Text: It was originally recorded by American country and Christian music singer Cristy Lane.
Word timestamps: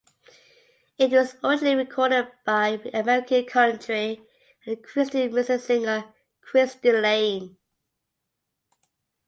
It 0.97 1.11
was 1.11 1.35
originally 1.43 1.75
recorded 1.75 2.31
by 2.43 2.81
American 2.91 3.45
country 3.45 4.23
and 4.65 4.83
Christian 4.83 5.31
music 5.31 5.61
singer 5.61 6.11
Cristy 6.43 6.91
Lane. 6.99 7.57